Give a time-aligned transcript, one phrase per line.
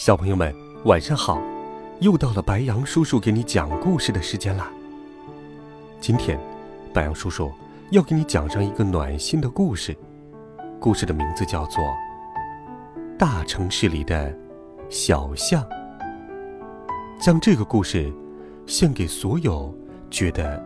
[0.00, 0.50] 小朋友们，
[0.86, 1.38] 晚上好！
[1.98, 4.72] 又到了白羊叔叔给你讲故事的时间啦。
[6.00, 6.40] 今天，
[6.90, 7.52] 白羊叔叔
[7.90, 9.94] 要给你讲上一个暖心的故事，
[10.80, 11.84] 故事的名字叫做
[13.18, 14.34] 《大城市里的
[14.88, 15.62] 小巷》。
[17.20, 18.10] 将这个故事
[18.66, 19.70] 献给所有
[20.10, 20.58] 觉得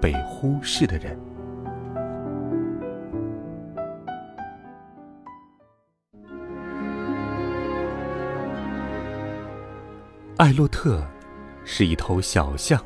[0.00, 1.18] 被忽视的人。
[10.38, 11.04] 艾洛特
[11.64, 12.80] 是一头小象，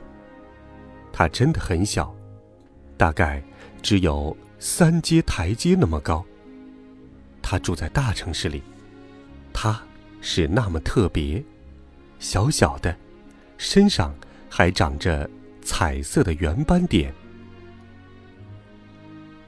[1.13, 2.15] 它真的很小，
[2.97, 3.43] 大概
[3.83, 6.25] 只有三阶台阶那么高。
[7.43, 8.63] 它住在大城市里，
[9.53, 9.79] 它
[10.23, 11.45] 是那么特别，
[12.19, 12.97] 小小的，
[13.59, 14.15] 身上
[14.49, 15.29] 还长着
[15.61, 17.13] 彩色的圆斑点。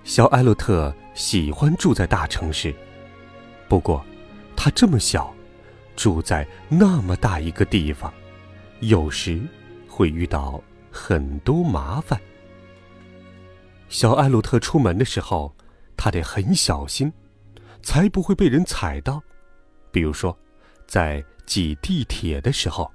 [0.05, 2.75] 小艾洛特喜欢住在大城市，
[3.66, 4.05] 不过，
[4.55, 5.33] 它这么小。
[5.97, 8.12] 住在那么大一个地方，
[8.81, 9.41] 有时
[9.89, 12.20] 会遇到很多麻烦。
[13.89, 15.55] 小艾洛特出门的时候，
[15.97, 17.12] 他得很小心，
[17.83, 19.22] 才不会被人踩到。
[19.92, 20.37] 比如说，
[20.87, 22.91] 在挤地铁的时候，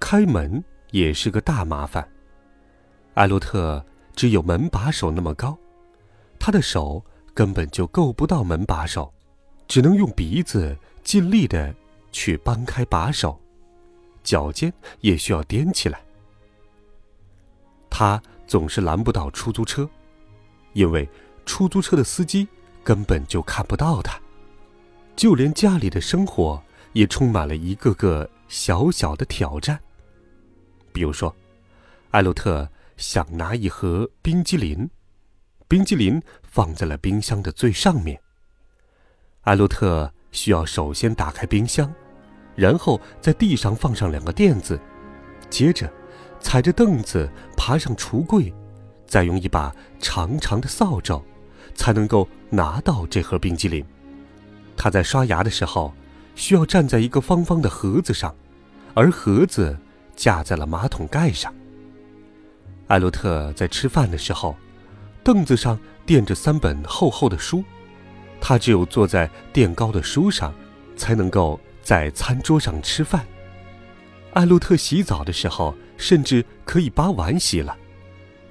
[0.00, 2.06] 开门也是个大麻烦。
[3.14, 3.84] 艾洛特
[4.16, 5.56] 只有门把手那么高，
[6.40, 9.12] 他的手根本就够不到门把手，
[9.68, 10.76] 只能用鼻子。
[11.08, 11.74] 尽力的
[12.12, 13.40] 去搬开把手，
[14.22, 15.98] 脚尖也需要踮起来。
[17.88, 19.88] 他总是拦不到出租车，
[20.74, 21.08] 因为
[21.46, 22.46] 出租车的司机
[22.84, 24.20] 根本就看不到他。
[25.16, 26.62] 就连家里的生活
[26.92, 29.80] 也充满了一个个小小的挑战。
[30.92, 31.34] 比如说，
[32.10, 34.90] 艾洛特想拿一盒冰激凌，
[35.68, 38.20] 冰激凌放在了冰箱的最上面。
[39.40, 40.12] 艾洛特。
[40.30, 41.92] 需要首先打开冰箱，
[42.54, 44.78] 然后在地上放上两个垫子，
[45.48, 45.90] 接着
[46.40, 48.52] 踩着凳子爬上橱柜，
[49.06, 51.22] 再用一把长长的扫帚，
[51.74, 53.84] 才能够拿到这盒冰激凌。
[54.76, 55.92] 他在刷牙的时候，
[56.34, 58.34] 需要站在一个方方的盒子上，
[58.94, 59.76] 而盒子
[60.14, 61.52] 架在了马桶盖上。
[62.86, 64.56] 艾洛特在吃饭的时候，
[65.24, 67.64] 凳子上垫着三本厚厚的书。
[68.40, 70.54] 他只有坐在垫高的书上，
[70.96, 73.26] 才能够在餐桌上吃饭。
[74.34, 77.76] 艾洛特洗澡的时候，甚至可以把碗洗了，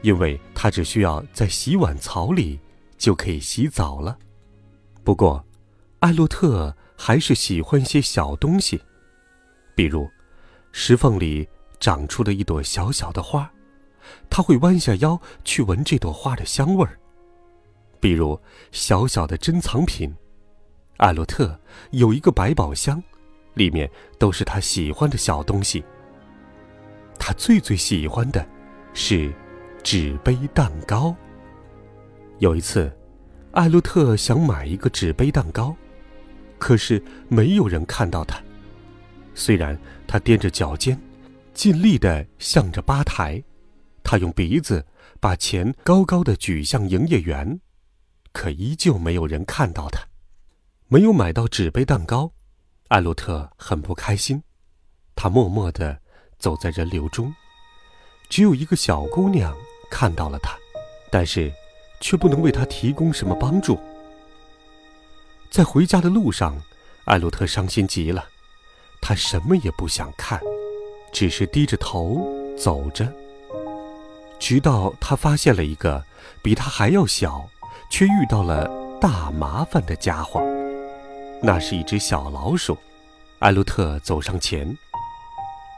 [0.02, 2.59] 因为他只需要在洗碗槽里
[2.98, 4.18] 就可以洗澡了。
[5.03, 5.46] 不过，
[6.00, 8.81] 艾洛特还是喜欢些小东西，
[9.75, 10.09] 比如
[10.72, 11.48] 石缝里
[11.80, 13.50] 长出的一朵小小的花，
[14.30, 17.00] 他会弯下腰去闻这朵花的香味儿。
[18.07, 18.40] 比如
[18.72, 20.16] 小小的珍藏品，
[20.95, 21.59] 艾洛特
[21.91, 23.03] 有一个百宝箱，
[23.56, 25.84] 里面都是他喜欢的小东西。
[27.19, 28.47] 他最最喜欢的
[28.94, 29.29] 是
[29.84, 31.13] 纸杯蛋糕。
[32.40, 32.90] 有一次，
[33.51, 35.75] 艾洛特想买一个纸杯蛋糕，
[36.57, 38.41] 可是没有人看到他。
[39.35, 40.97] 虽然他踮着脚尖，
[41.53, 43.44] 尽力的向着吧台，
[44.01, 44.85] 他用鼻子
[45.19, 47.59] 把钱高高的举向营业员。
[48.38, 50.00] 可依旧没有人看到他，
[50.90, 52.31] 没有买到纸杯蛋糕，
[52.90, 54.44] 艾洛特很不开心。
[55.16, 56.00] 他默默地
[56.38, 57.34] 走在人流中，
[58.30, 59.58] 只有一个小姑娘
[59.90, 60.56] 看到了他，
[61.09, 61.52] 但是
[62.00, 63.80] 却不能为他提供什么帮助。
[65.50, 66.62] 在回家的路上，
[67.06, 68.24] 艾洛特伤心极了，
[69.01, 70.39] 他什么也不想看，
[71.12, 73.12] 只是低着头走着，
[74.38, 76.06] 直到他发现了一个
[76.44, 77.50] 比他还要小。
[77.89, 78.69] 却遇到了
[79.00, 80.42] 大麻烦的家伙，
[81.42, 82.78] 那是一只小老鼠。
[83.39, 84.78] 艾洛特走上前：“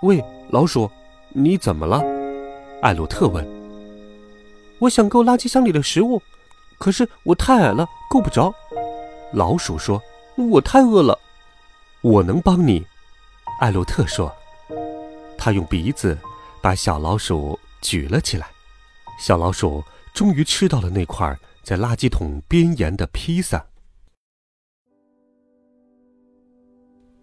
[0.04, 0.90] 喂，老鼠，
[1.30, 2.02] 你怎么了？”
[2.82, 3.46] 艾洛特问。
[4.80, 6.22] “我想够垃圾箱里的食物，
[6.78, 8.54] 可是我太矮了，够不着。”
[9.34, 10.02] 老鼠说。
[10.50, 11.20] “我太饿了。
[12.00, 12.86] ”“我能帮你。”
[13.60, 14.34] 艾洛特说。
[15.38, 16.18] 他用鼻子
[16.62, 18.48] 把小老鼠举了起来，
[19.20, 19.84] 小老鼠
[20.14, 21.38] 终于吃到了那块。
[21.70, 23.64] 在垃圾桶边沿的披萨。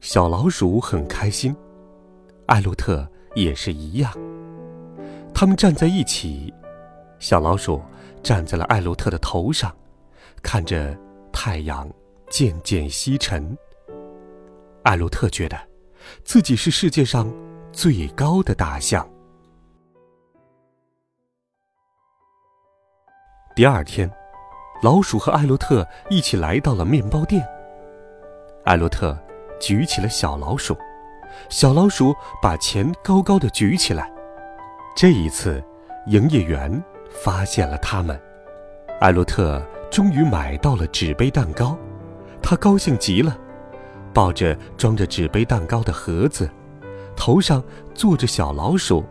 [0.01, 1.53] 小老鼠很开心，
[2.47, 4.13] 艾洛特也是一样。
[5.35, 6.55] 他们站在一起，
[7.19, 7.83] 小老鼠
[8.23, 9.77] 站在了艾洛特的头上，
[10.45, 10.97] 看着
[11.33, 11.91] 太阳
[12.31, 13.59] 渐渐西沉。
[14.85, 15.59] 艾洛特觉得，
[16.23, 17.29] 自己是世界上
[17.73, 19.11] 最高的大象。
[23.57, 24.09] 第二天，
[24.83, 27.47] 老鼠和艾洛特一起来到了面包店。
[28.65, 29.17] 艾洛特。
[29.59, 30.77] 举起了小老鼠，
[31.49, 34.13] 小老鼠把钱高高的举起来。
[34.95, 35.65] 这一次，
[36.09, 36.71] 营业员
[37.09, 38.21] 发现了他们。
[39.01, 41.75] 艾洛特终于买到了纸杯蛋糕，
[42.43, 43.35] 他高兴极了，
[44.13, 46.51] 抱着装着纸杯蛋糕的盒子，
[47.17, 47.65] 头上
[47.95, 49.03] 坐着小老鼠，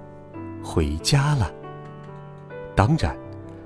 [0.64, 1.52] 回家了。
[2.76, 3.18] 当然，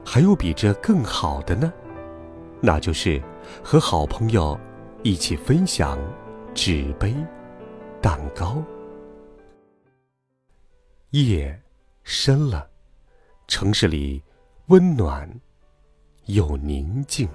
[0.06, 1.74] 还有比这更好的呢，
[2.62, 3.22] 那就是
[3.64, 4.60] 和好朋友
[5.04, 5.98] 一起分享。
[6.54, 7.16] 纸杯，
[8.02, 8.62] 蛋糕。
[11.12, 11.58] 夜
[12.04, 12.68] 深了，
[13.48, 14.22] 城市里
[14.68, 15.30] 温暖
[16.26, 17.30] 又宁静。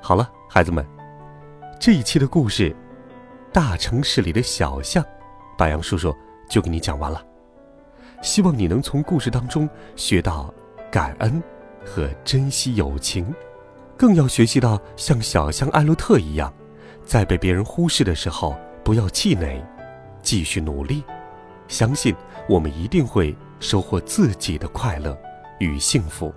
[0.00, 0.84] 好了，孩子们，
[1.78, 2.70] 这一期的故事
[3.52, 5.04] 《大城市里的小象》，
[5.56, 6.12] 白杨叔叔
[6.48, 7.24] 就给你讲完了。
[8.22, 10.52] 希望你能从故事当中学到
[10.90, 11.42] 感恩。
[11.84, 13.26] 和珍惜友情，
[13.96, 16.54] 更要学习到像小象艾洛特一样，
[17.04, 19.60] 在被别人忽视的时候不要气馁，
[20.22, 21.02] 继续努力，
[21.66, 22.14] 相信
[22.48, 25.18] 我们一定会收获自己的快乐
[25.58, 26.32] 与幸福。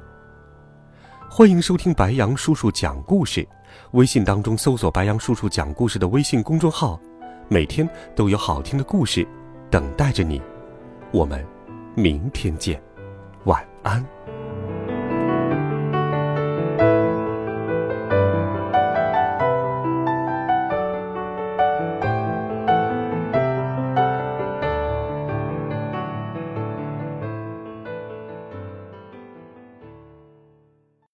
[1.29, 3.47] 欢迎收听白杨叔叔讲故事，
[3.91, 6.99] 微信当中搜索“白杨叔叔讲故事”的微信公众号，
[7.47, 9.27] 每天都有好听的故事
[9.69, 10.41] 等待着你。
[11.11, 11.45] 我们
[11.95, 12.81] 明天见，
[13.45, 14.05] 晚安。